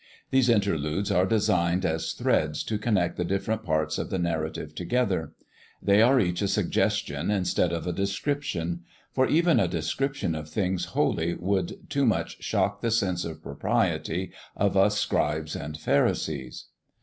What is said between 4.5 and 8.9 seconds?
together. They are each a suggestion instead of a description;